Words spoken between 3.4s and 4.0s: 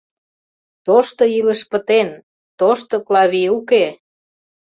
уке!..